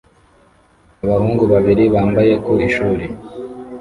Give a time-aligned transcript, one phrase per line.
[1.03, 3.05] Abahungu babiri bambaye ku ishuri